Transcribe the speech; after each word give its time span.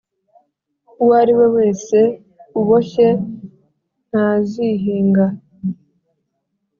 Uwariwe 1.01 1.45
wese 1.55 1.97
Uboshye 2.59 3.07
ntazihinga! 4.09 5.25